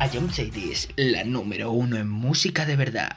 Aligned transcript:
A 0.00 0.08
John 0.08 0.30
Cities, 0.32 0.88
la 0.96 1.24
número 1.24 1.72
uno 1.72 1.98
en 1.98 2.08
música 2.08 2.64
de 2.64 2.74
verdad. 2.74 3.10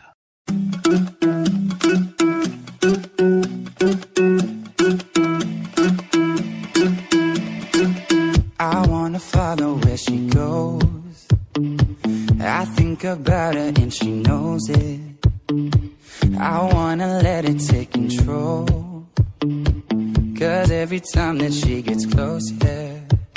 I 8.59 8.88
wanna 8.90 9.20
follow 9.20 9.76
where 9.76 9.96
she 9.96 10.28
goes. 10.28 11.28
I 12.42 12.66
think 12.76 13.06
about 13.06 13.56
her 13.56 13.72
and 13.78 13.94
she 13.94 14.12
knows 14.12 14.70
it. 14.70 15.00
I 16.38 16.70
wanna 16.73 17.22
let 17.23 17.45
it 17.45 17.59
take 17.59 17.92
control. 17.92 19.08
Cause 20.38 20.70
every 20.70 21.00
time 21.00 21.38
that 21.38 21.54
she 21.54 21.81
gets 21.81 22.06
close, 22.06 22.52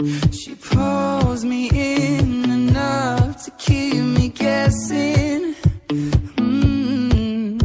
she 0.05 0.55
pulls 0.55 1.43
me 1.45 1.71
in 1.71 2.51
enough 2.51 3.45
to 3.45 3.51
keep 3.52 3.95
me 3.95 4.29
guessing. 4.29 5.55
Mm. 6.37 7.57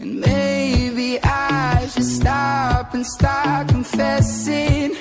And 0.00 0.20
maybe 0.20 1.20
I 1.22 1.86
should 1.86 2.04
stop 2.04 2.94
and 2.94 3.06
start 3.06 3.68
confessing, 3.68 4.96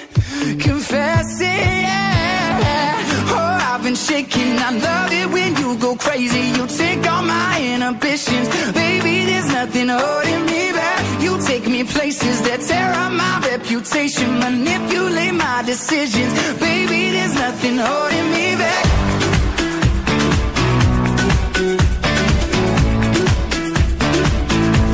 confessing. 0.59 1.47
Yeah. 1.47 2.95
Oh, 3.29 3.73
I've 3.73 3.83
been 3.83 3.95
shaking. 3.95 4.59
I 4.59 4.71
love 4.71 5.11
it 5.11 5.29
when 5.33 5.55
you 5.55 5.77
go 5.79 5.95
crazy. 5.95 6.51
You 6.57 6.67
take 6.67 7.11
all 7.11 7.23
my 7.23 7.59
inhibitions, 7.59 8.47
baby. 8.71 9.25
There's 9.25 9.47
nothing 9.47 9.87
holding 9.87 10.45
me 10.45 10.71
back. 10.73 11.21
You 11.23 11.41
take 11.41 11.65
me 11.65 11.83
places 11.85 12.43
that 12.43 12.61
tear 12.61 12.91
up 12.91 13.11
my 13.13 13.39
reputation, 13.71 14.37
manipulate 14.39 15.33
my 15.33 15.63
decisions, 15.65 16.33
baby. 16.59 17.11
There's 17.11 17.33
nothing 17.33 17.77
holding 17.77 18.31
me 18.31 18.55
back. 18.57 18.85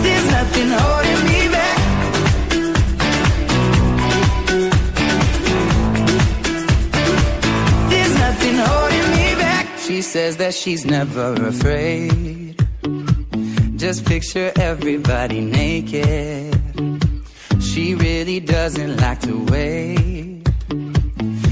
There's 0.03 0.27
nothing 0.31 0.69
holding 0.69 1.21
me 1.29 1.47
back. 1.57 1.77
There's 7.89 8.15
nothing 8.19 8.55
holding 8.57 9.09
me 9.17 9.35
back. 9.41 9.79
She 9.79 10.01
says 10.03 10.37
that 10.37 10.53
she's 10.53 10.85
never 10.85 11.33
afraid. 11.47 12.63
Just 13.75 14.05
picture 14.05 14.51
everybody 14.55 15.41
naked. 15.41 16.66
She 17.77 17.93
really 17.93 18.39
doesn't 18.39 18.97
like 18.97 19.19
to 19.19 19.45
wait. 19.51 20.41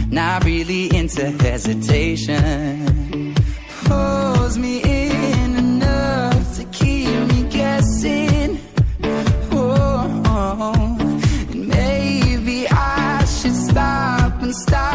Not 0.10 0.44
really 0.44 0.86
into 0.98 1.30
hesitation. 1.30 3.36
Pulls 3.84 4.58
me 4.58 4.82
in 4.82 5.56
enough 5.56 6.58
to 6.58 6.64
keep 6.72 7.20
me 7.32 7.44
guessing. 7.52 8.60
Oh, 9.52 10.98
and 11.52 11.68
maybe 11.68 12.68
I 12.70 13.24
should 13.26 13.56
stop 13.56 14.42
and 14.42 14.56
start 14.56 14.95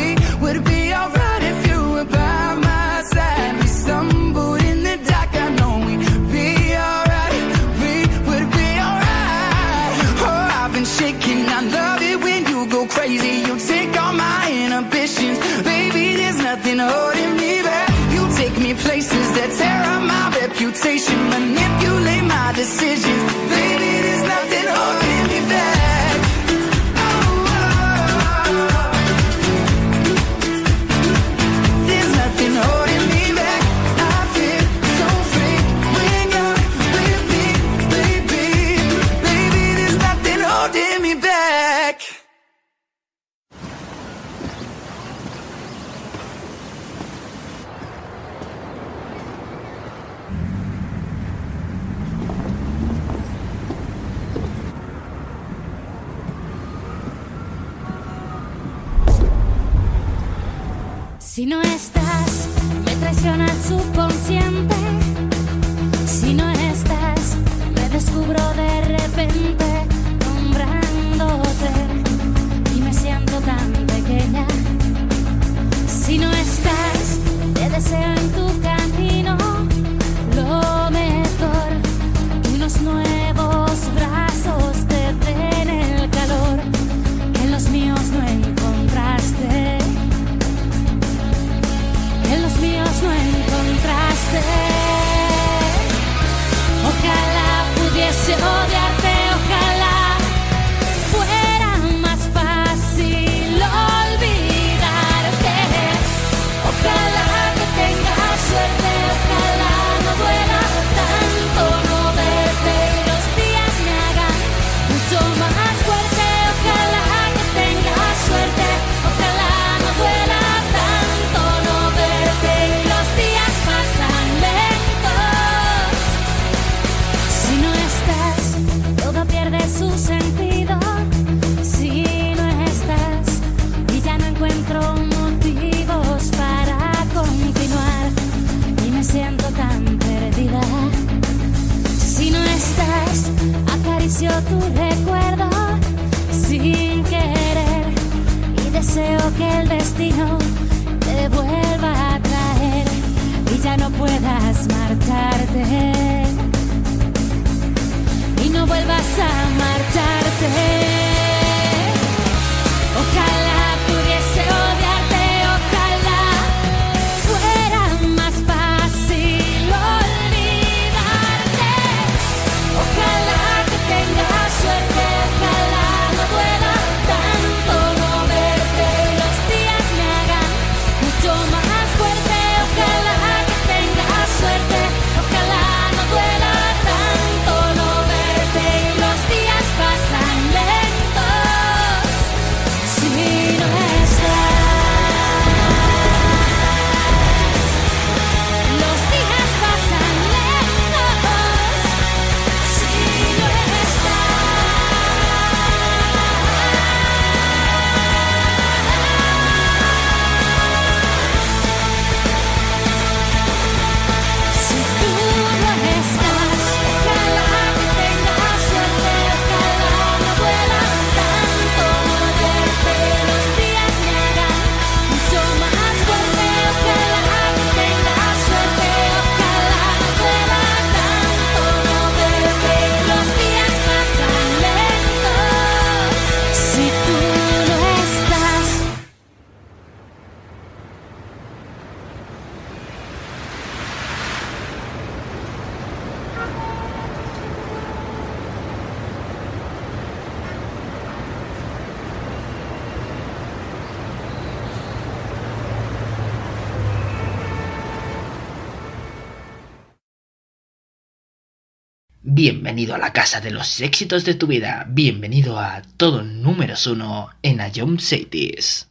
Bienvenido 262.33 262.95
a 262.95 262.97
la 262.97 263.11
casa 263.11 263.41
de 263.41 263.51
los 263.51 263.81
éxitos 263.81 264.23
de 264.23 264.35
tu 264.35 264.47
vida. 264.47 264.85
Bienvenido 264.87 265.59
a 265.59 265.81
todo 265.97 266.23
número 266.23 266.75
uno 266.89 267.27
en 267.41 267.59
Ayom 267.59 267.97
Cities. 267.99 268.90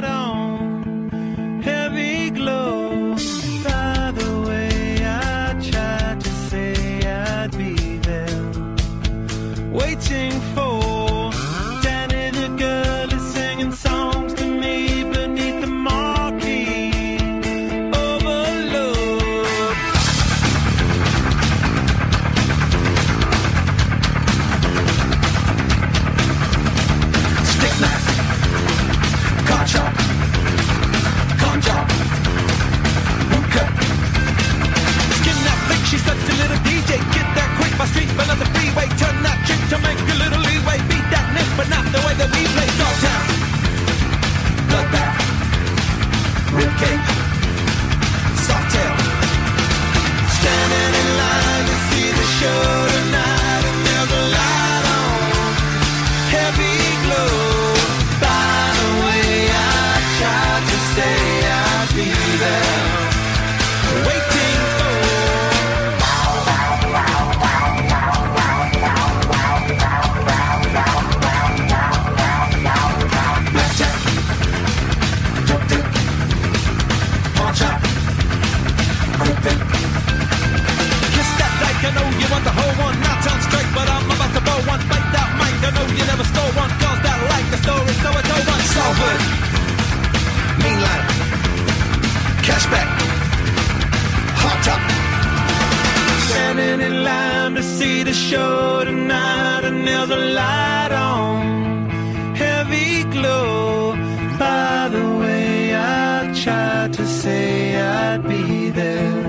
to 39.71 39.79
make 39.79 39.99
a 39.99 40.17
little 40.19 40.41
leeway. 40.41 40.77
Beat 40.91 41.07
that 41.15 41.31
nick, 41.31 41.47
but 41.55 41.67
not 41.71 41.85
the 41.95 42.01
way 42.03 42.13
that 42.19 42.27
we 42.35 42.43
play. 42.55 42.67
Dogtown, 42.75 43.23
bloodbath, 44.67 45.15
ribcage, 46.59 47.07
soft 48.35 48.67
tail. 48.75 48.95
Standing 50.39 50.93
in 51.01 51.07
line 51.23 51.65
to 51.71 51.75
see 51.87 52.09
the 52.19 52.27
show 52.39 53.00
but 83.81 83.89
I'm 83.95 84.05
about 84.15 84.31
to 84.37 84.41
blow 84.45 84.59
one. 84.71 84.81
Bite 84.91 85.09
that 85.15 85.29
mic, 85.39 85.57
I 85.67 85.69
know 85.75 85.85
you 85.99 86.05
never 86.11 86.25
stole 86.31 86.53
one. 86.61 86.71
Girls 86.81 87.01
that 87.05 87.17
like 87.33 87.47
the 87.53 87.59
story, 87.65 87.93
so 88.03 88.09
I 88.19 88.21
told 88.29 88.45
one. 88.53 88.61
Salford, 88.75 89.21
mean 90.63 90.79
line, 90.85 91.05
cashback, 92.47 92.89
hot 94.41 94.59
top. 94.67 94.81
Standing 96.29 96.79
in 96.87 96.95
line 97.03 97.53
to 97.55 97.63
see 97.63 98.03
the 98.03 98.13
show 98.13 98.83
tonight, 98.83 99.63
and 99.69 99.79
there's 99.87 100.11
a 100.19 100.21
light 100.39 100.91
on, 100.91 101.89
heavy 102.43 103.03
glow. 103.15 103.95
By 104.37 104.89
the 104.95 105.05
way, 105.21 105.75
I 105.75 106.31
tried 106.43 106.93
to 106.93 107.05
say 107.21 107.75
I'd 107.75 108.23
be 108.33 108.69
there, 108.69 109.23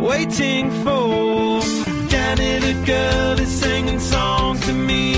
waiting 0.00 0.70
for 0.84 1.31
Danny 2.34 2.58
the 2.60 2.86
girl 2.86 3.38
is 3.40 3.50
singing 3.60 4.00
songs 4.00 4.64
to 4.64 4.72
me 4.72 5.11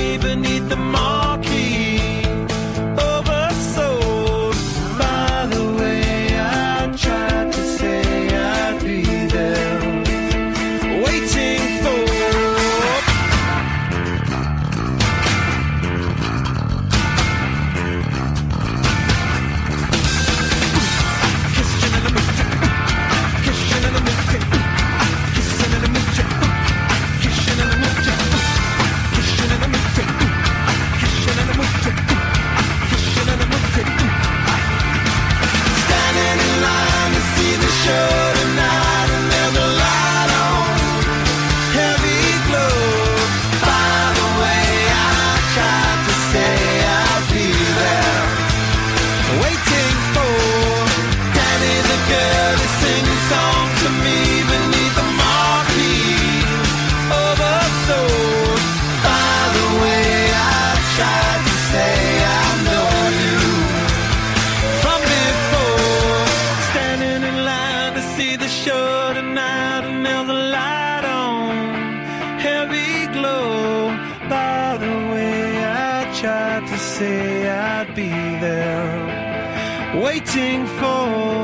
waiting 80.15 80.67
for. 80.79 81.35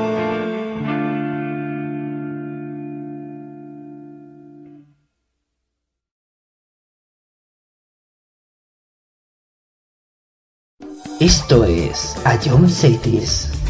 Esto 11.19 11.65
es 11.65 12.15
Ion 12.45 12.67
Cities. 12.67 13.60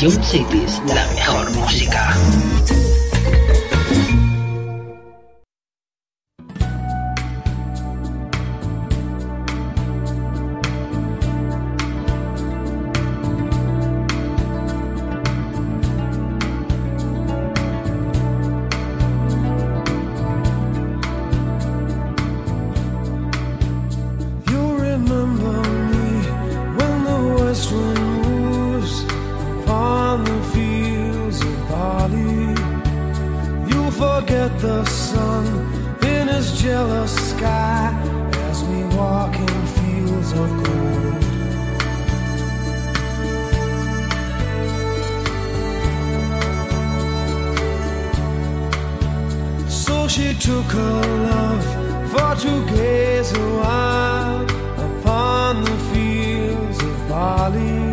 Ion 0.00 0.12
Cities, 0.22 0.28
la 0.30 0.36
mejor 0.38 0.67
took 50.40 50.66
her 50.66 51.02
love 51.30 51.64
for 52.10 52.34
to 52.40 52.64
gaze 52.66 53.32
a 53.32 53.50
while 53.58 54.42
upon 54.86 55.64
the 55.64 55.76
fields 55.92 56.78
of 56.82 57.08
barley. 57.08 57.92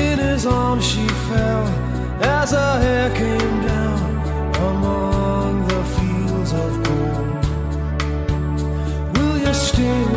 In 0.00 0.18
his 0.18 0.46
arms 0.46 0.86
she 0.86 1.06
fell 1.28 1.66
as 2.22 2.52
her 2.52 2.80
hair 2.80 3.10
came 3.14 3.62
down 3.66 4.00
among 4.70 5.68
the 5.68 5.84
fields 5.94 6.52
of 6.52 6.70
gold. 6.84 7.44
Will 9.14 9.38
you 9.38 9.54
stay 9.54 10.09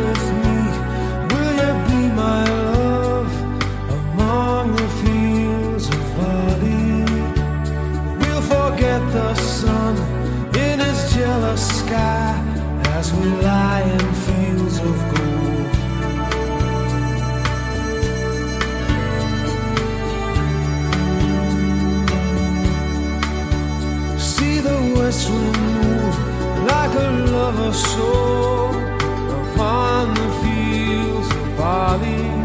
upon 29.38 30.14
the 30.14 30.30
fields 30.42 31.28
of. 31.56 32.44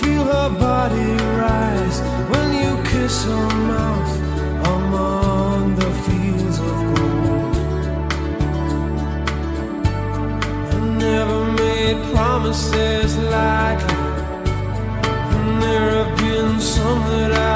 Feel 0.00 0.24
her 0.24 0.50
body 0.58 1.10
rise 1.42 2.00
when 2.30 2.48
you 2.62 2.72
kiss 2.90 3.24
her 3.24 3.48
mouth 3.72 4.12
among 4.76 5.74
the 5.74 5.90
fields 6.04 6.58
of 6.58 6.76
gold. 6.94 7.56
I 10.72 10.78
never 11.06 11.40
made 11.52 11.98
promises 12.14 13.18
lightly, 13.18 14.00
and 15.34 15.62
there 15.62 15.90
have 15.98 16.12
been 16.16 16.58
some 16.60 17.00
that 17.10 17.32
I've 17.32 17.55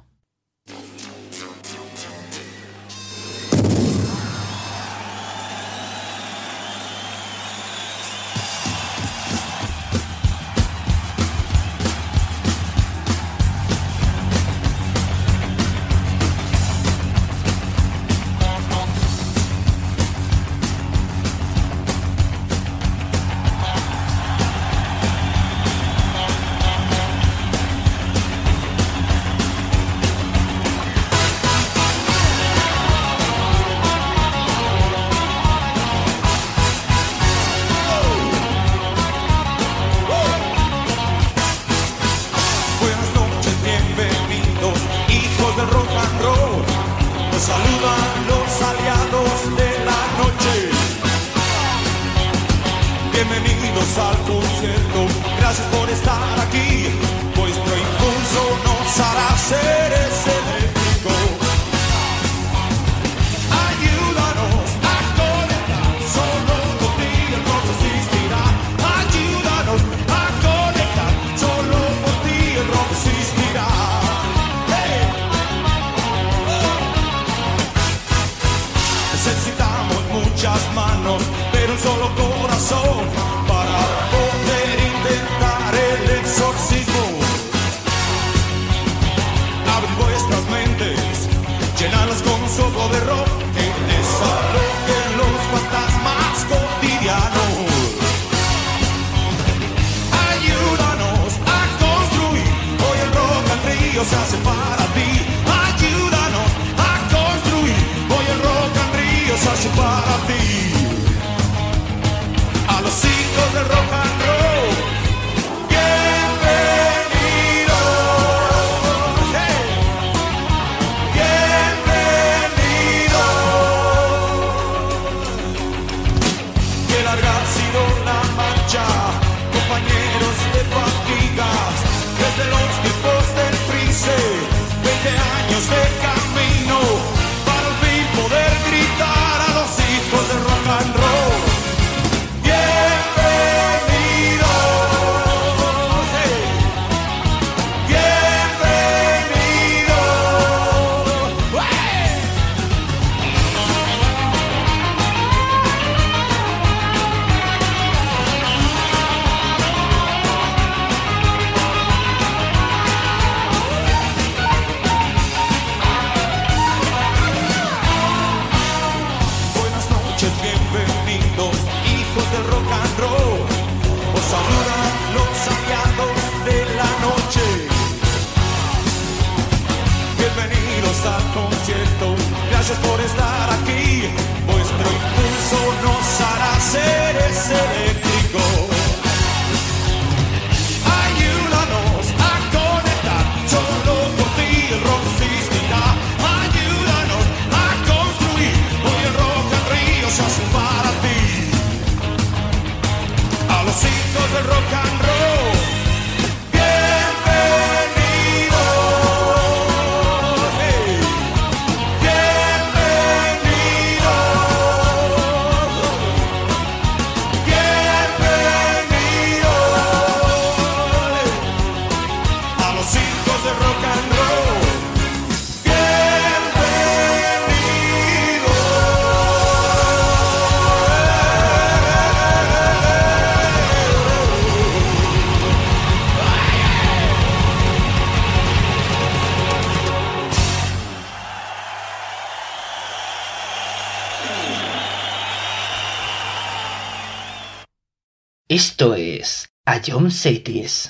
A 249.67 249.79
John 249.79 250.09
Cities. 250.09 250.89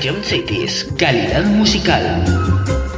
John 0.00 0.24
Cities, 0.24 0.86
calidad 0.96 1.44
musical. 1.44 2.89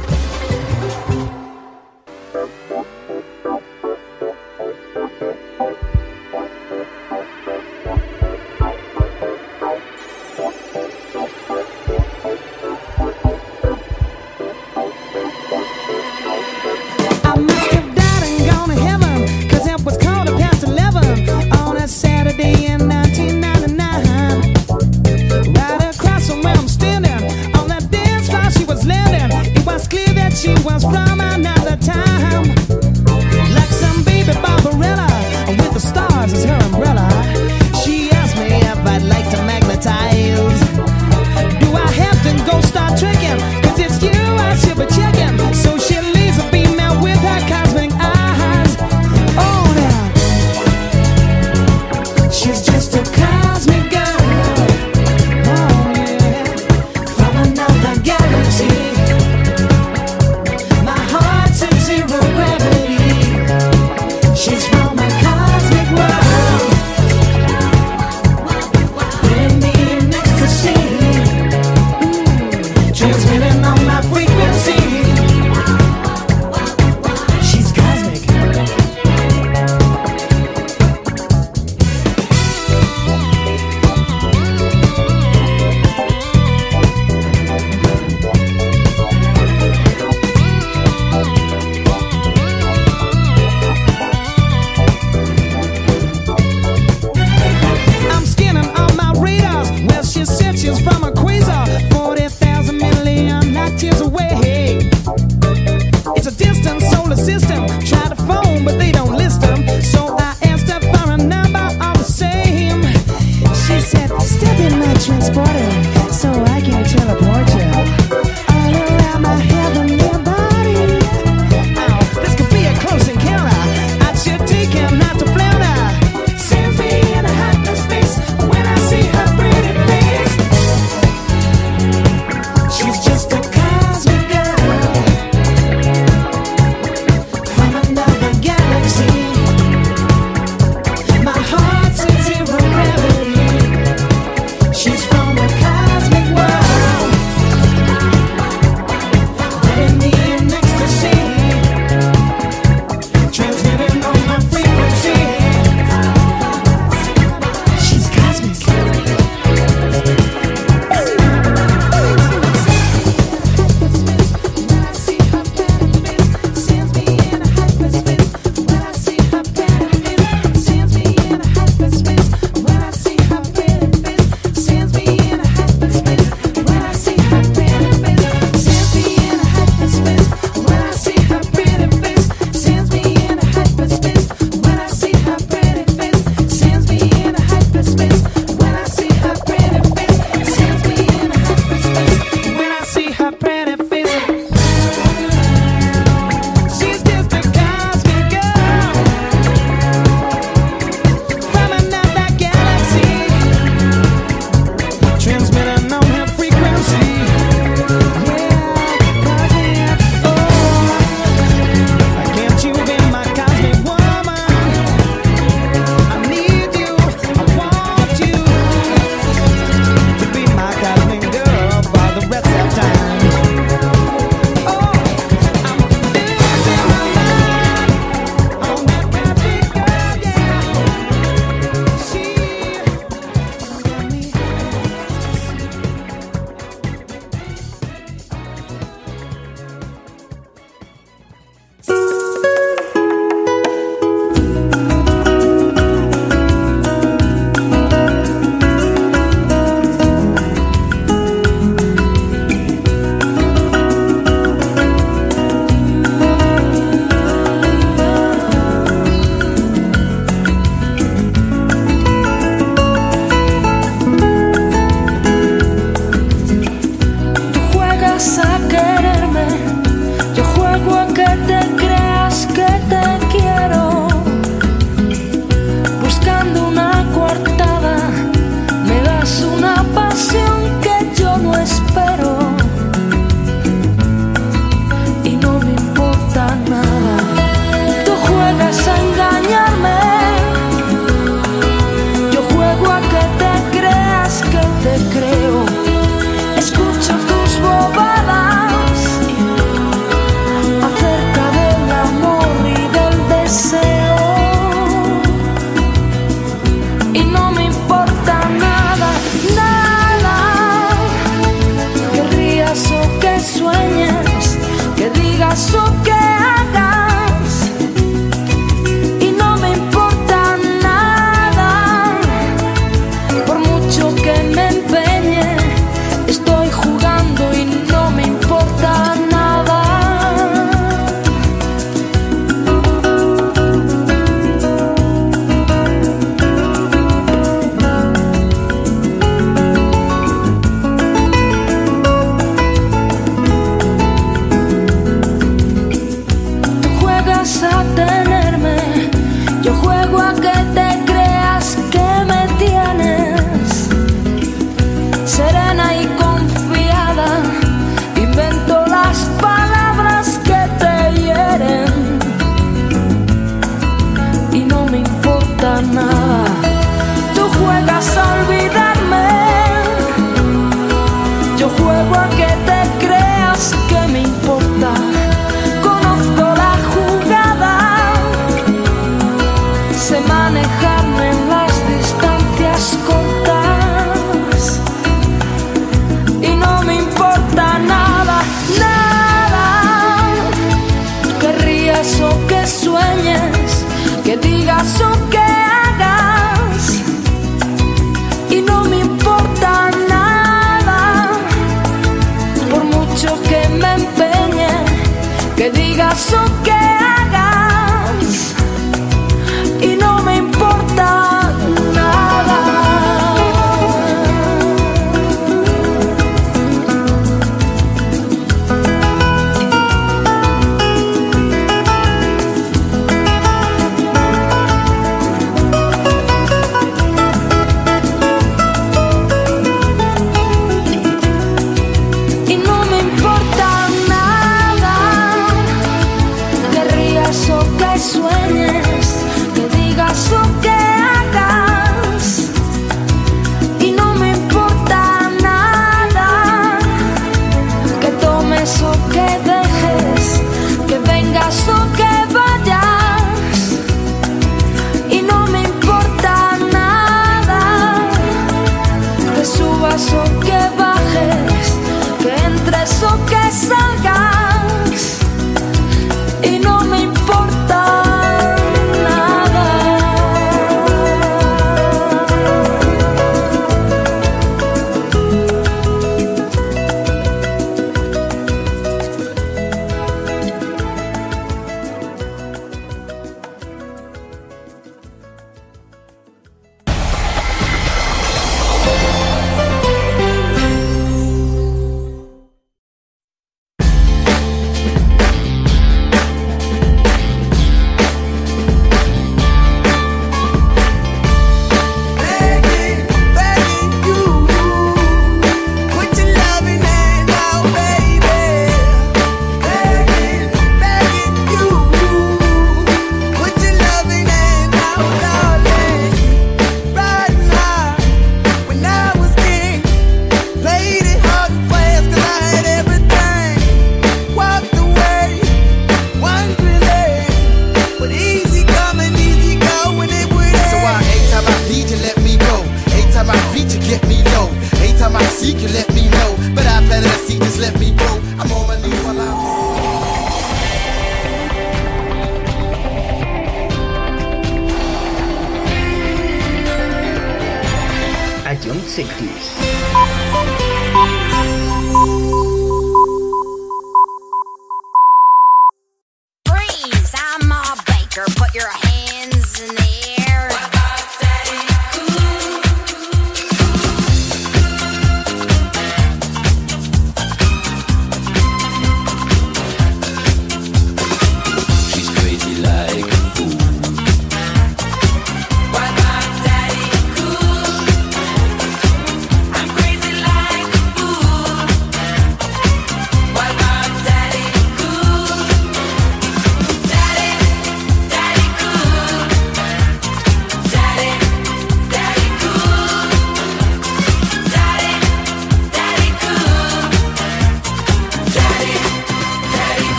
60s. 548.93 549.62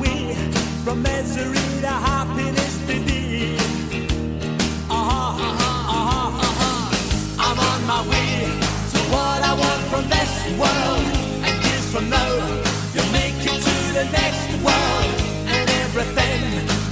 way 0.00 0.34
from 0.84 1.02
misery 1.02 1.66
to 1.84 1.94
happiness 2.08 2.74
today. 2.86 3.56
Uh-huh, 4.88 5.46
uh-huh, 5.48 5.96
uh-huh, 5.96 6.46
uh-huh. 6.46 7.44
I'm 7.46 7.58
on 7.70 7.80
my 7.92 8.02
way 8.12 8.32
to 8.92 8.98
what 9.12 9.40
I 9.50 9.52
want 9.62 9.82
from 9.92 10.04
this 10.16 10.32
world. 10.60 11.04
And 11.46 11.54
years 11.66 11.86
from 11.92 12.08
now, 12.08 12.32
you'll 12.94 13.12
make 13.12 13.38
it 13.52 13.58
to 13.68 13.76
the 13.98 14.06
next 14.18 14.48
world. 14.66 15.12
And 15.54 15.66
everything 15.84 16.42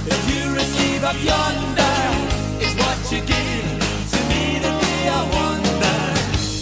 that 0.07 0.21
you 0.29 0.41
receive 0.61 1.03
up 1.03 1.17
yonder 1.31 1.97
is 2.65 2.73
what 2.81 2.99
you 3.11 3.19
give 3.33 3.67
to 4.13 4.19
me 4.31 4.43
today. 4.65 5.01
I 5.19 5.21
wonder. 5.37 5.97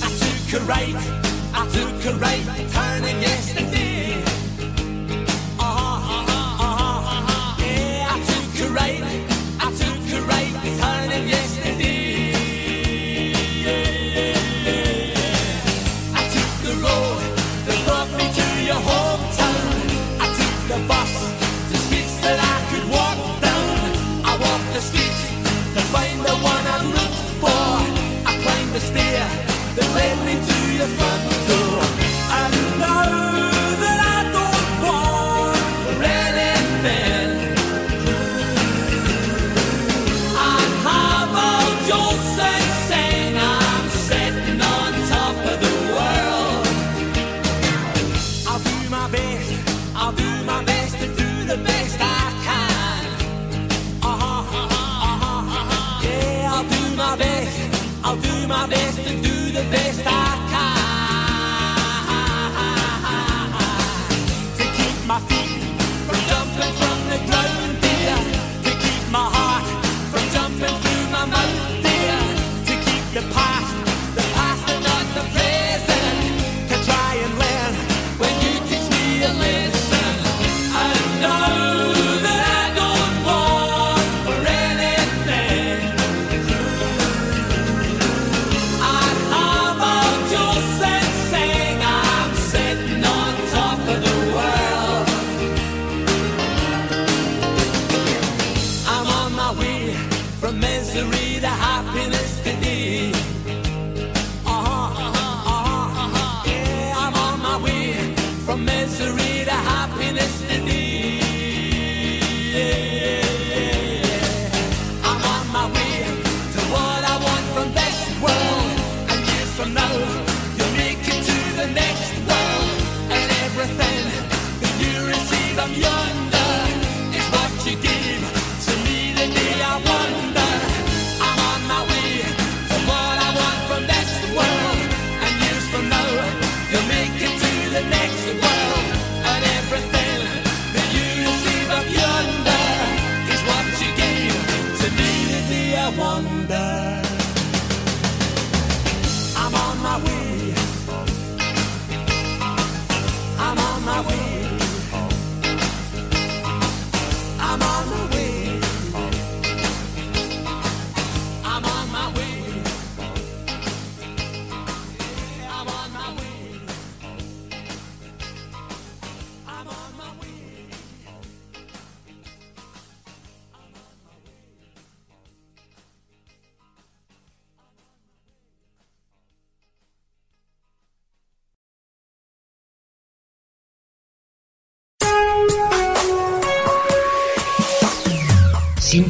I 0.05 0.09
took 0.23 0.45
a 0.59 0.63
right, 0.73 0.99
I 1.53 1.63
took 1.75 1.97
a 2.11 2.13
right, 2.17 2.45
turning 2.71 3.21
it. 3.23 3.36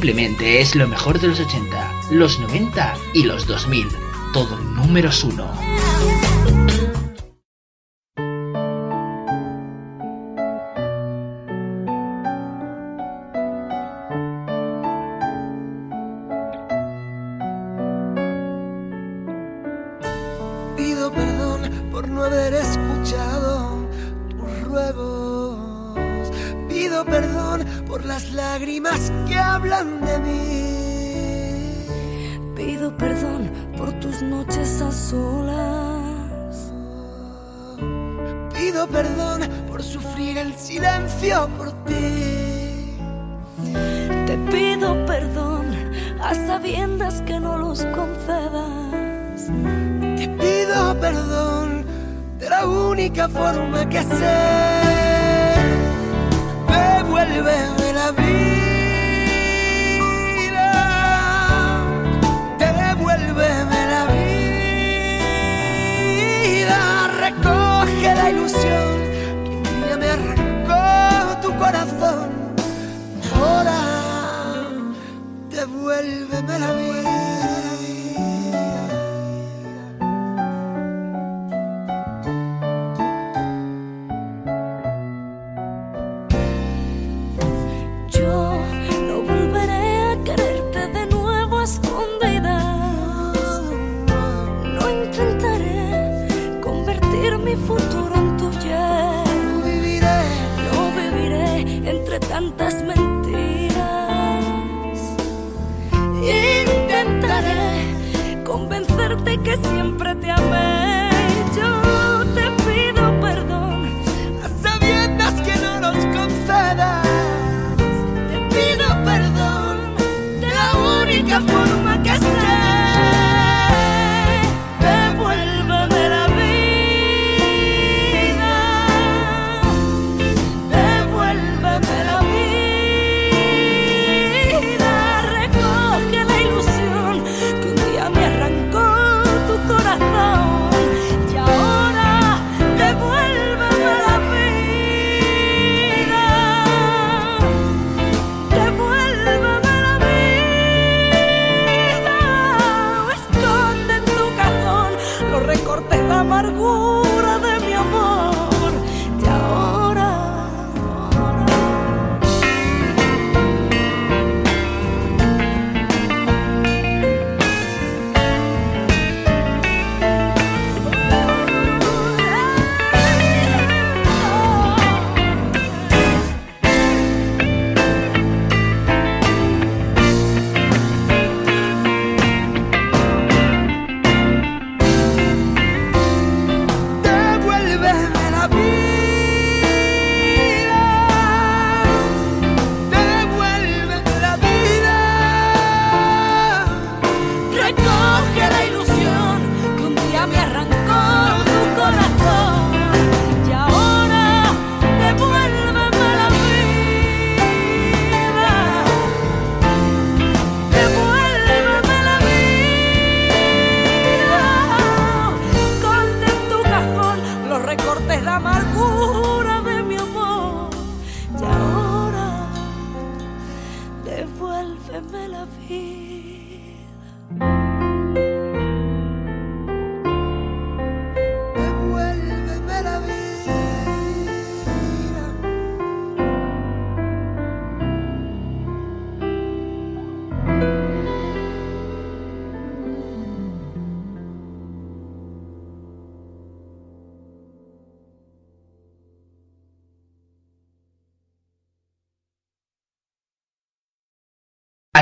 Simplemente 0.08 0.62
es 0.62 0.74
lo 0.74 0.88
mejor 0.88 1.20
de 1.20 1.28
los 1.28 1.38
80, 1.38 1.92
los 2.12 2.40
90 2.40 2.94
y 3.12 3.24
los 3.24 3.46
2000. 3.46 3.88
Todo 4.32 4.56
números 4.58 5.22
uno. 5.22 5.52
Pido 20.74 21.12
perdón 21.12 21.90
por 21.90 22.08
no 22.08 22.24
haber 22.24 22.54
escuchado 22.54 23.86
tus 24.30 24.60
ruegos. 24.62 26.30
Pido 26.66 27.04
perdón 27.04 27.37
por 27.88 28.04
las 28.04 28.30
lágrimas 28.32 29.10
que 29.26 29.38
hablan 29.38 30.04
de 30.04 30.18
mí. 30.18 30.68
Pido 32.54 32.94
perdón 32.96 33.50
por 33.76 33.90
tus 33.98 34.22
noches 34.22 34.82
a 34.82 34.92
solas. 34.92 36.72
Pido 38.54 38.86
perdón 38.88 39.48
por 39.68 39.82
sufrir 39.82 40.36
el 40.36 40.54
silencio 40.54 41.48
por 41.56 41.72
ti. 41.84 42.98
Te 44.26 44.36
pido 44.50 45.06
perdón 45.06 45.66
a 46.20 46.34
sabiendas 46.34 47.22
que 47.22 47.40
no 47.40 47.56
los 47.56 47.84
concedas. 47.86 49.46
Te 50.16 50.28
pido 50.28 50.94
perdón 51.00 51.86
de 52.38 52.50
la 52.50 52.66
única 52.66 53.28
forma 53.28 53.88
que 53.88 54.02
sé. 54.02 54.88
Me 56.68 57.02
vuelve 57.04 57.77
la 57.98 58.10
vida, 58.12 58.30
devuélveme 62.58 63.80
la 63.94 64.02
vida, 66.56 66.80
recoge 67.24 68.08
la 68.14 68.26
ilusión. 68.30 68.87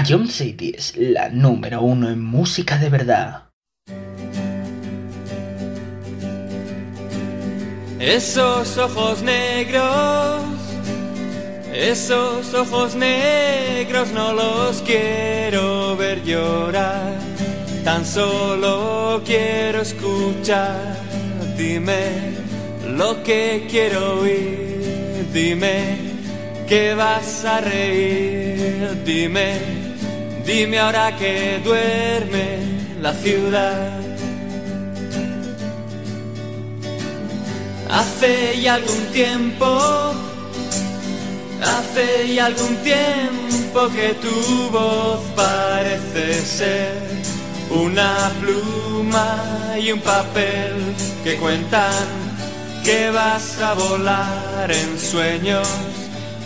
John 0.08 0.28
City 0.28 0.72
es 0.76 0.96
la 0.96 1.28
número 1.30 1.82
uno 1.82 2.08
en 2.08 2.22
música 2.22 2.78
de 2.78 2.90
verdad. 2.90 3.48
Esos 7.98 8.78
ojos 8.78 9.22
negros, 9.22 10.44
esos 11.74 12.54
ojos 12.54 12.94
negros 12.94 14.12
no 14.12 14.32
los 14.32 14.80
quiero 14.82 15.96
ver 15.96 16.22
llorar, 16.22 17.18
tan 17.82 18.04
solo 18.06 19.22
quiero 19.24 19.80
escuchar, 19.80 20.98
dime 21.56 22.36
lo 22.86 23.24
que 23.24 23.66
quiero 23.68 24.20
oír, 24.20 25.26
dime 25.32 25.98
que 26.68 26.94
vas 26.94 27.44
a 27.44 27.60
reír, 27.60 29.02
dime, 29.04 29.75
dime 30.46 30.78
ahora 30.78 31.14
que 31.16 31.60
duerme 31.64 32.58
la 33.02 33.12
ciudad. 33.12 34.00
Hace 37.90 38.60
ya 38.60 38.74
algún 38.74 39.06
tiempo, 39.12 39.66
hace 41.62 42.34
ya 42.34 42.46
algún 42.46 42.76
tiempo 42.76 43.88
que 43.94 44.14
tu 44.14 44.70
voz 44.70 45.20
parece 45.34 46.40
ser 46.44 46.92
una 47.70 48.30
pluma 48.40 49.76
y 49.80 49.92
un 49.92 50.00
papel 50.00 50.74
que 51.24 51.36
cuentan 51.36 52.06
que 52.84 53.10
vas 53.10 53.60
a 53.60 53.74
volar 53.74 54.70
en 54.70 54.98
sueños, 54.98 55.68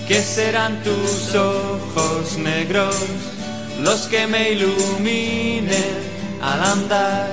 que 0.09 0.23
serán 0.23 0.83
tus 0.83 1.35
ojos 1.35 2.39
negros 2.39 2.97
los 3.83 4.03
que 4.09 4.27
me 4.27 4.53
iluminen 4.53 5.95
al 6.43 6.63
andar. 6.63 7.29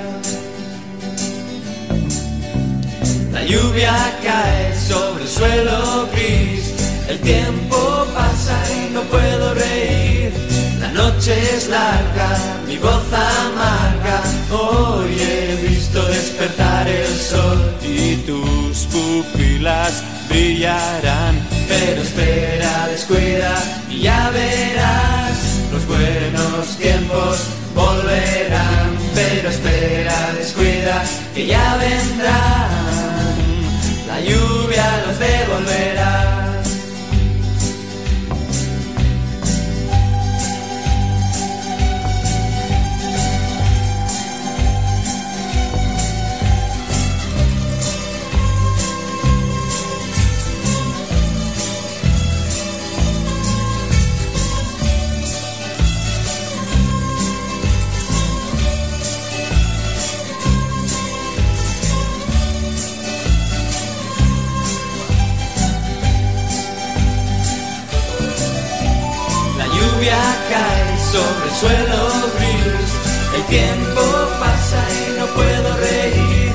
La 3.31 3.43
lluvia 3.43 3.93
cae 4.23 4.75
sobre 4.79 5.23
el 5.23 5.29
suelo 5.29 6.09
gris, 6.13 6.73
el 7.09 7.19
tiempo 7.19 8.05
pasa 8.13 8.57
y 8.73 8.93
no 8.93 9.01
puedo 9.03 9.53
reír. 9.53 10.31
La 10.79 10.91
noche 10.91 11.33
es 11.55 11.67
larga, 11.67 12.37
mi 12.67 12.77
voz 12.77 13.03
amarga. 13.13 14.23
Hoy 14.51 15.17
he 15.19 15.67
visto 15.67 16.01
despertar 16.07 16.87
el 16.87 17.15
sol 17.17 17.59
y 17.83 18.15
tus 18.27 18.87
pupilas 18.91 20.03
brillarán. 20.29 21.35
Pero 21.67 22.01
espera, 22.01 22.87
descuida 22.89 23.55
y 23.89 24.01
ya 24.01 24.29
verás, 24.29 25.06
buenos 26.57 26.77
tiempos 26.77 27.47
volverán. 27.75 28.97
Pero 29.13 29.49
espera, 29.49 30.33
descuida 30.37 31.03
que 31.33 31.45
ya 31.45 31.77
vendrán 31.77 32.69
la 34.07 34.19
lluvia 34.21 35.03
los 35.05 35.19
devolverá. 35.19 36.36
Sobre 71.17 71.49
el 71.49 71.55
suelo 71.61 71.99
gris, 72.37 72.91
el 73.37 73.43
tiempo 73.45 74.01
pasa 74.39 74.81
y 74.99 75.19
no 75.19 75.25
puedo 75.37 75.69
reír. 75.77 76.53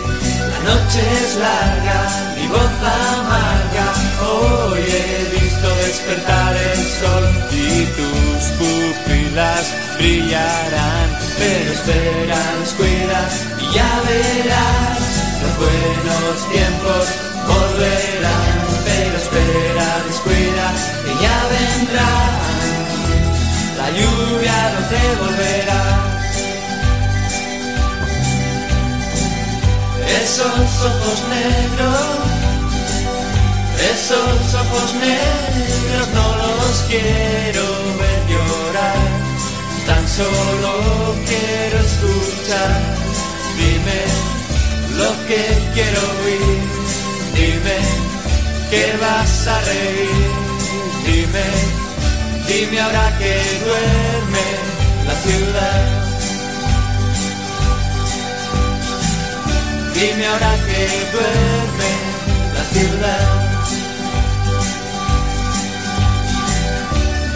La 0.53 0.61
noche 0.71 1.01
es 1.25 1.33
larga, 1.37 2.01
mi 2.37 2.47
voz 2.47 2.75
amarga, 3.11 3.87
hoy 4.31 4.83
he 4.99 5.41
visto 5.41 5.69
despertar 5.87 6.55
el 6.71 6.83
sol 7.01 7.25
y 7.51 7.87
tus 7.99 8.43
pupilas 8.59 9.65
brillarán. 9.99 11.09
Pero 11.39 11.73
espera, 11.79 12.41
descuida 12.61 13.21
y 13.63 13.75
ya 13.77 13.93
verás, 14.07 15.01
los 15.43 15.55
buenos 15.65 16.35
tiempos 16.55 17.05
volverán. 17.51 18.57
Pero 18.87 19.17
espera, 19.25 19.89
descuida 20.07 20.67
que 21.05 21.13
ya 21.25 21.39
vendrán, 21.55 22.62
la 23.83 23.91
lluvia 23.99 24.59
nos 24.75 24.87
devolverá. 24.97 25.85
Esos 30.23 30.71
ojos 30.91 31.19
negros, 31.37 32.07
esos 33.95 34.41
ojos 34.63 34.89
negros 35.09 36.07
no 36.19 36.27
los 36.43 36.75
quiero 36.93 37.65
ver 38.01 38.21
llorar, 38.33 39.03
tan 39.89 40.05
solo 40.19 40.73
quiero 41.31 41.77
escuchar. 41.89 42.81
Dime 43.61 44.01
lo 45.01 45.11
que 45.29 45.43
quiero 45.75 46.01
oír, 46.23 46.61
dime 47.39 47.79
que 48.71 48.85
vas 49.03 49.47
a 49.49 49.61
reír, 49.71 50.31
dime, 51.07 51.47
dime 52.53 52.81
ahora 52.81 53.19
que 53.19 53.33
duerme 53.65 54.47
la 55.07 55.15
ciudad. 55.25 55.81
Dime 59.95 60.27
ahora 60.27 60.53
que 60.67 60.81
duerme 61.15 61.91
la 62.57 62.65
ciudad. 62.75 63.27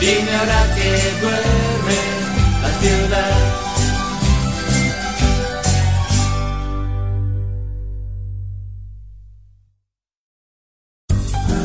Dime 0.01 0.33
ahora 0.37 0.61
que 0.77 0.91
duerme 1.23 1.99
la 2.63 2.71
ciudad. 2.81 3.37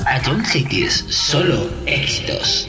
A 0.05 0.19
John 0.25 0.45
Cities, 0.45 1.05
solo 1.09 1.69
éxitos. 1.85 2.67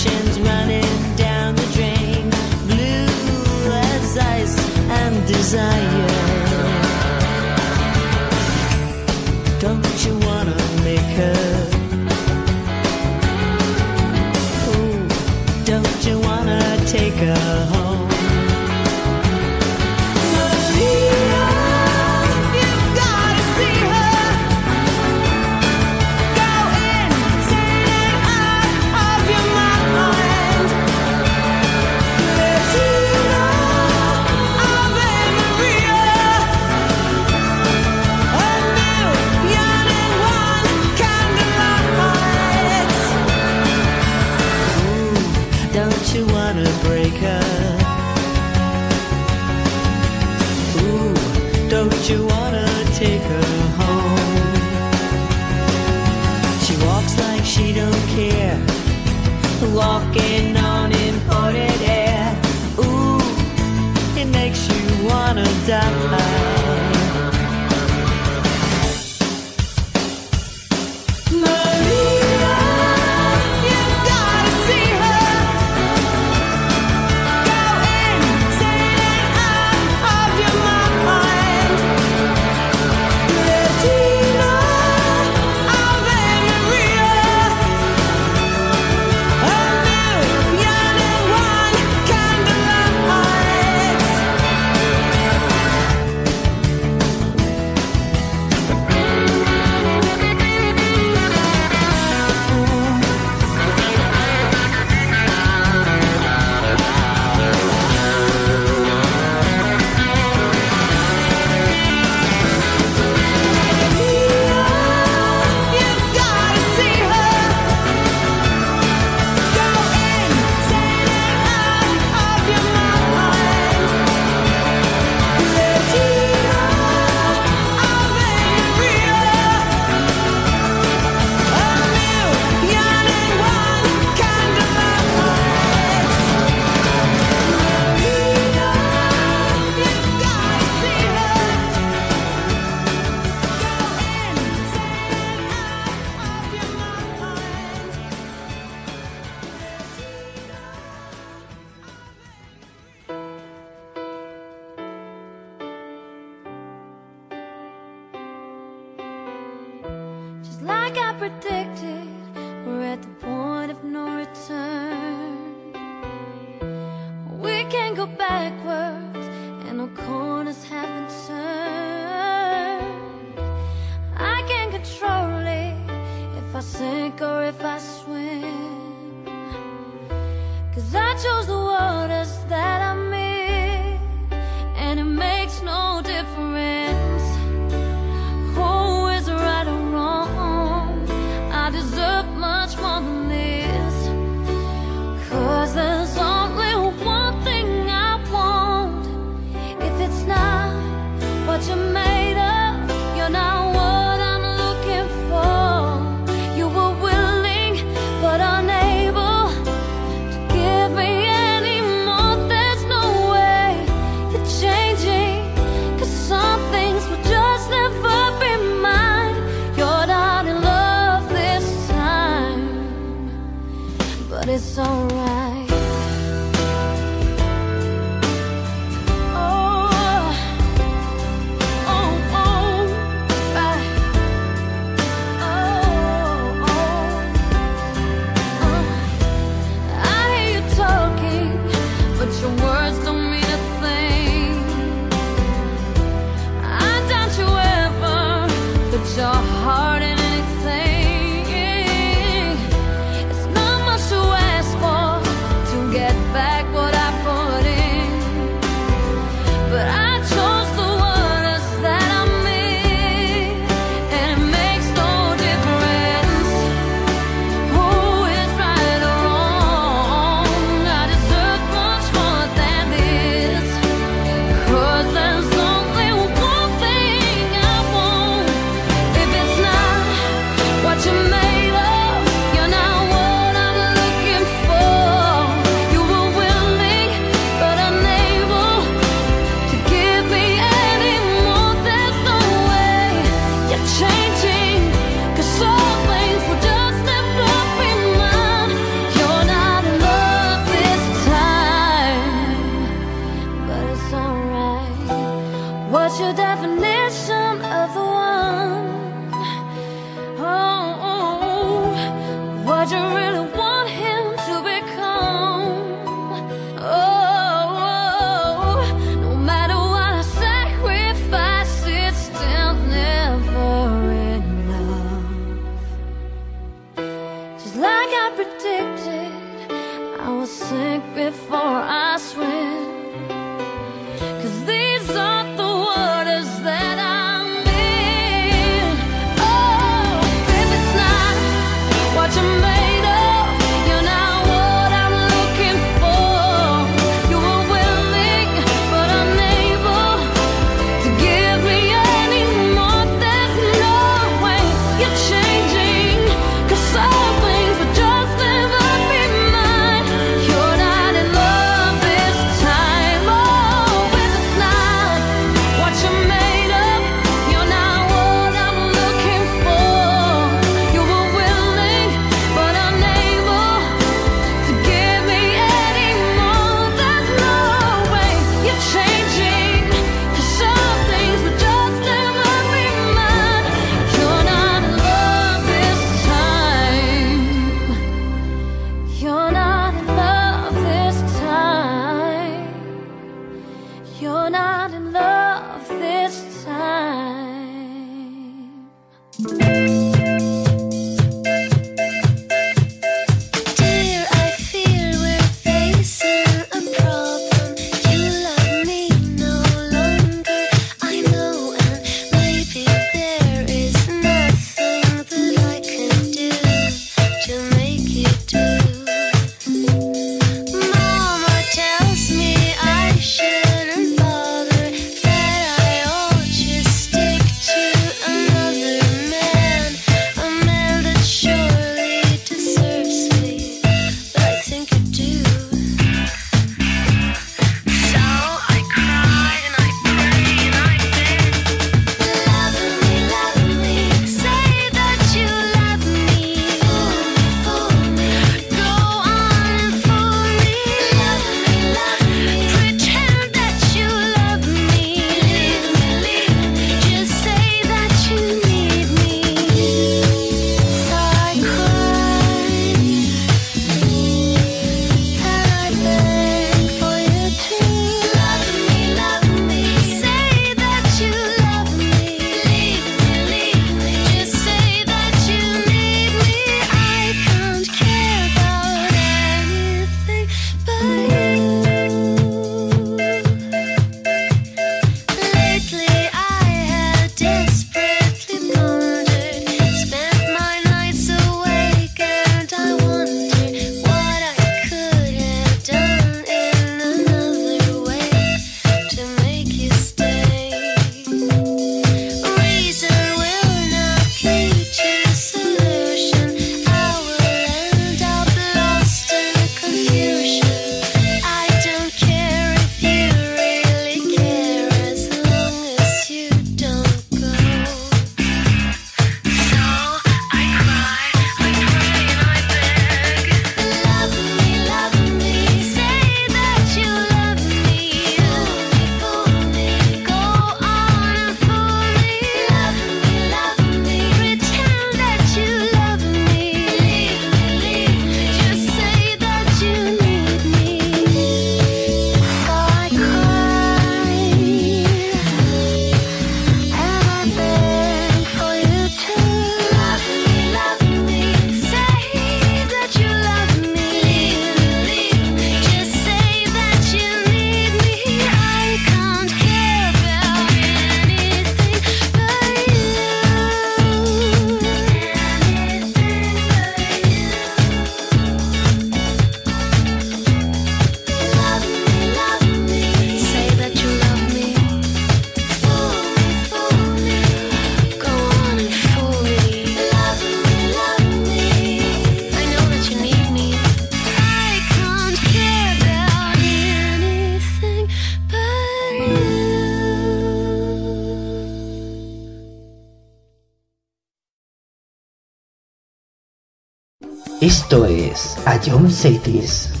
Esto 597.61 598.05
es 598.07 598.57
A 598.65 598.79
John 598.83 599.07
Cities. 599.07 600.00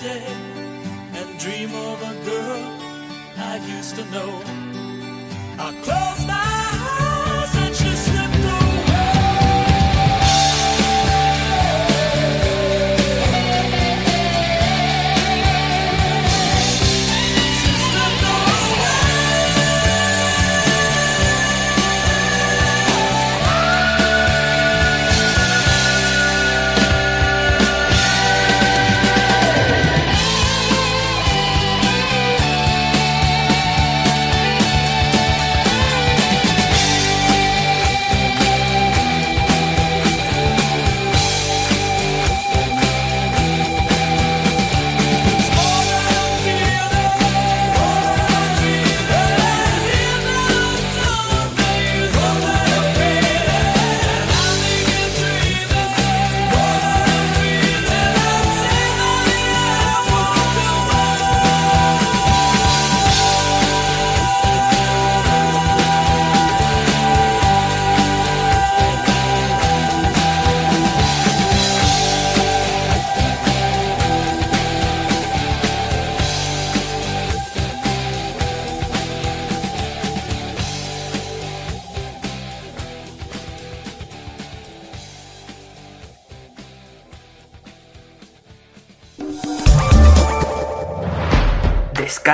day 0.00 0.24
and 1.12 1.38
dream 1.38 1.74
of 1.74 2.00
a 2.02 2.14
girl 2.24 2.64
I 3.36 3.56
used 3.76 3.96
to 3.96 4.04
know. 4.06 4.42
I 5.58 5.68
close 5.84 6.26
my 6.26 6.49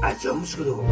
A 0.00 0.14
Jones 0.22 0.56
Group. 0.56 0.84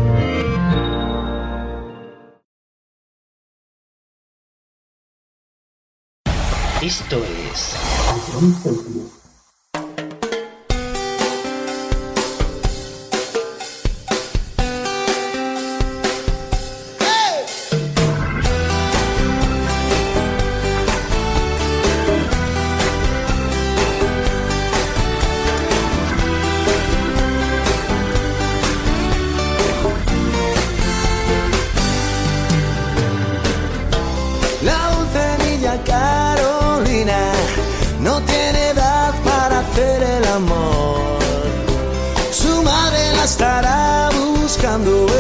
Esto 6.83 7.17
es 7.51 7.77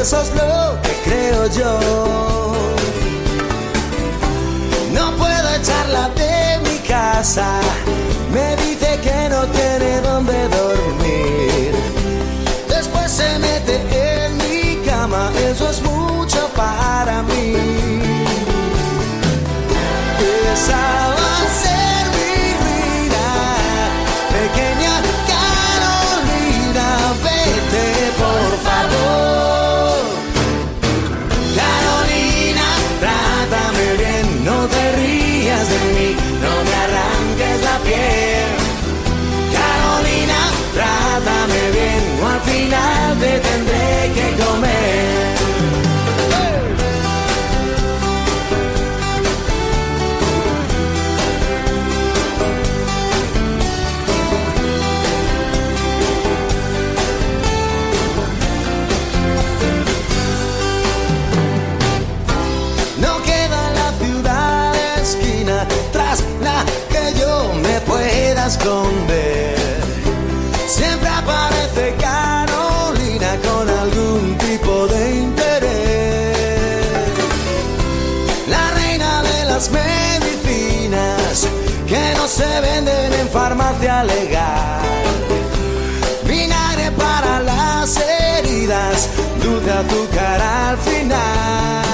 eso 0.07 0.21
es 0.21 0.31
lo 0.37 0.81
que 0.83 0.93
creo 1.05 1.47
yo. 1.49 2.53
No 4.93 5.17
puedo 5.17 5.49
echarla 5.57 6.11
de 6.11 6.61
mi 6.61 6.79
casa, 6.87 7.59
me 8.33 8.55
dice 8.55 9.01
que 9.03 9.29
no 9.29 9.45
tiene 9.47 10.01
dónde 10.03 10.49
dormir. 10.49 11.73
Después 12.69 13.11
se 13.11 13.37
mete 13.41 13.75
en 14.25 14.37
mi 14.37 14.87
cama, 14.87 15.33
eso 15.51 15.69
es 15.71 15.83
mucho 15.83 16.51
para 16.55 17.25
mí. 17.25 17.96
Siempre 70.67 71.09
aparece 71.09 71.95
Carolina 72.01 73.39
con 73.47 73.71
algún 73.71 74.37
tipo 74.39 74.89
de 74.89 75.19
interés. 75.19 76.49
La 78.49 78.73
reina 78.73 79.23
de 79.23 79.45
las 79.45 79.71
medicinas 79.71 81.47
que 81.87 82.15
no 82.17 82.27
se 82.27 82.61
venden 82.61 83.13
en 83.13 83.29
farmacia 83.29 84.03
legal. 84.03 84.81
Vinagre 86.25 86.91
para 86.91 87.39
las 87.39 87.97
heridas, 87.99 89.09
dulce 89.45 89.71
azúcar 89.71 90.41
al 90.41 90.79
final. 90.79 91.86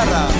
Guitarra. 0.00 0.39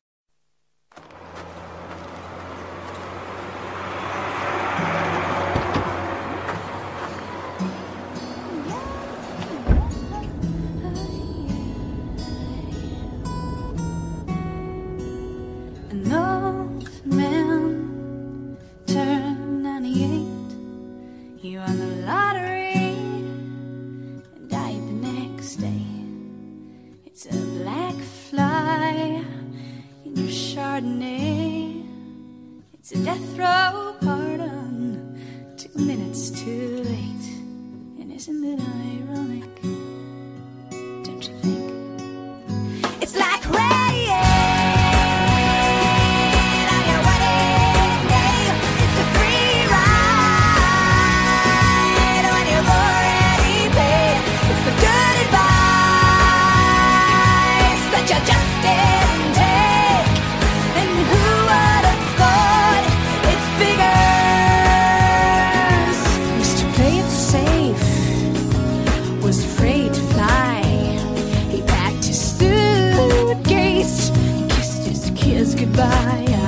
goodbye. 75.55 76.40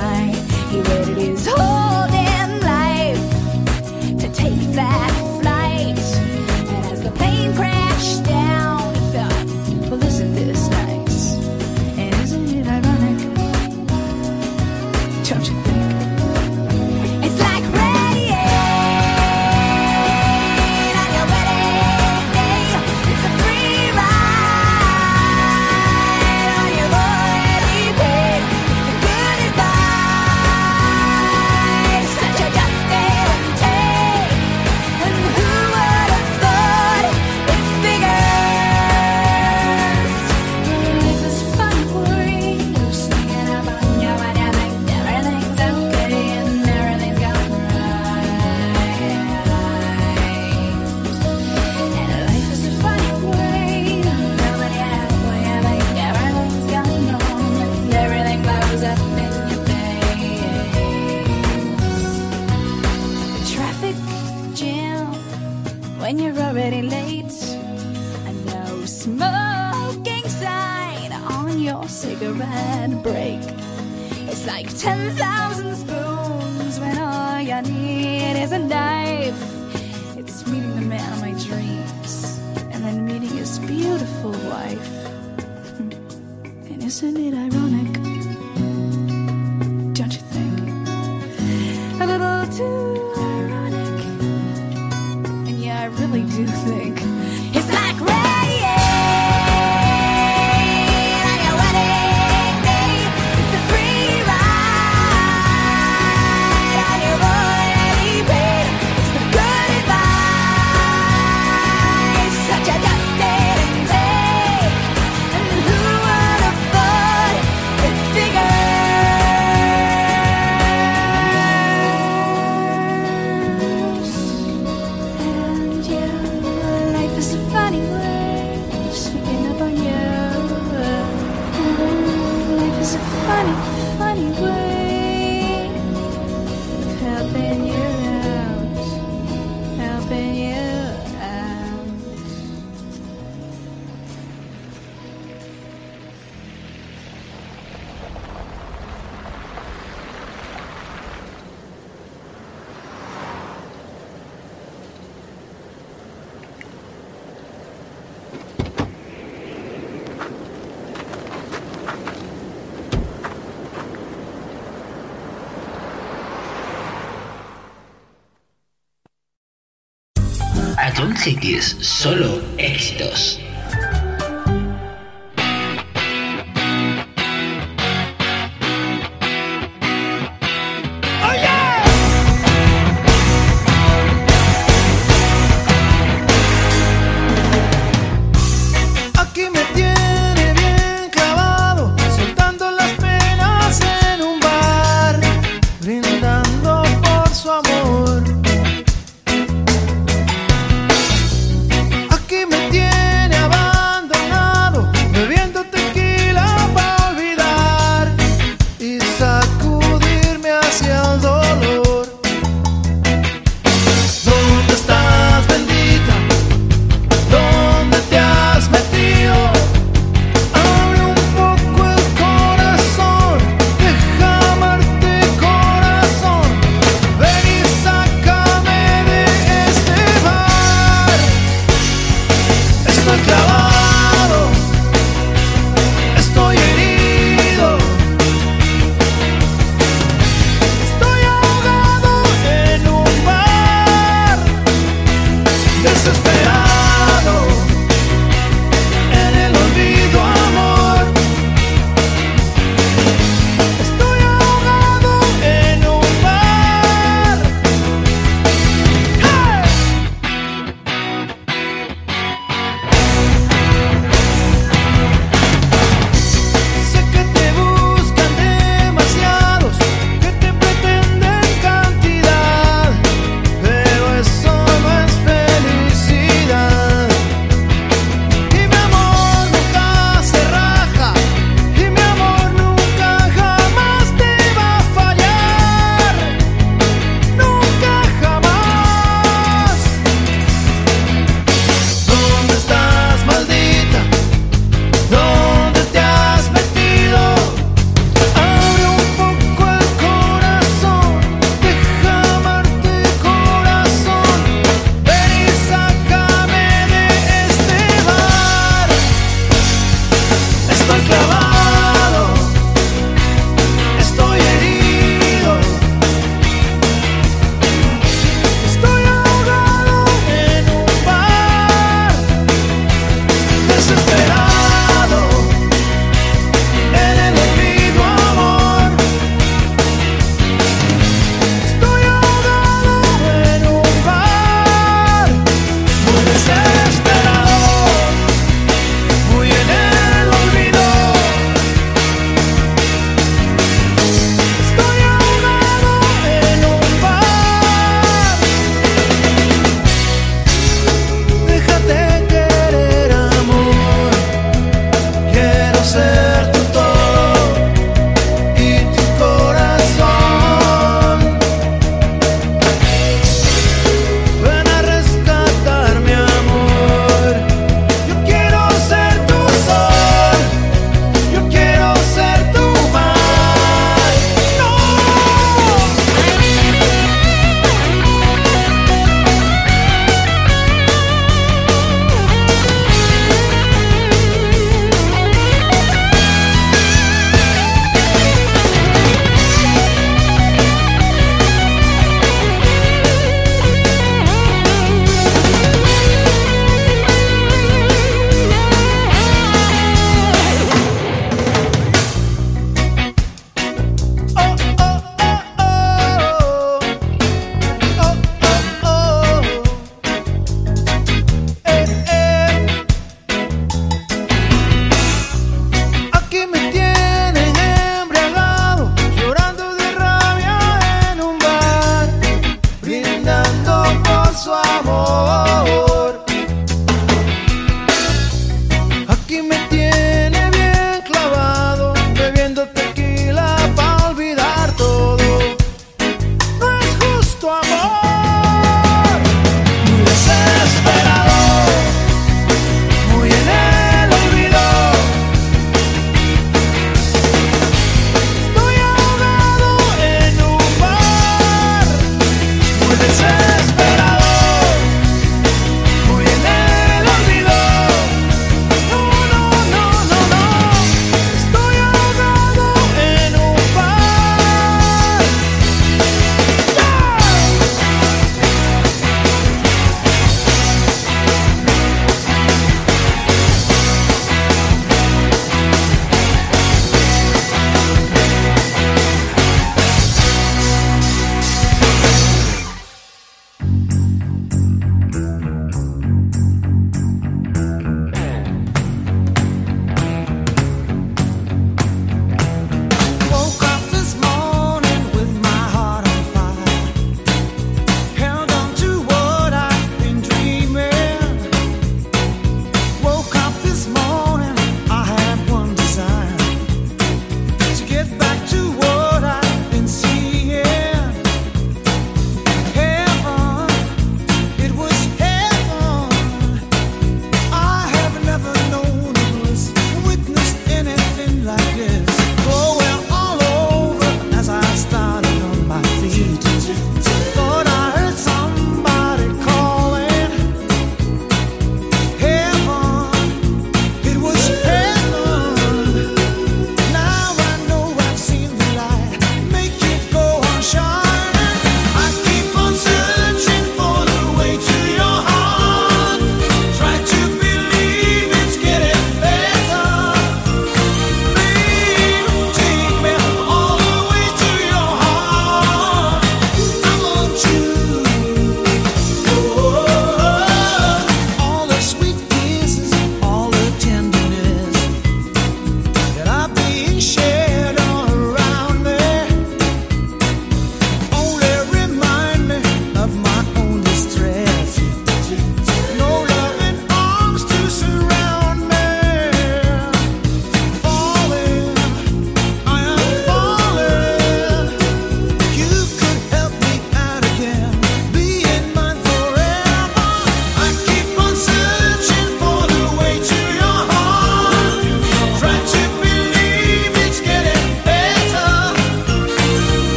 Cities, 171.24 171.74
solo 171.80 172.42
éxitos. 172.58 173.40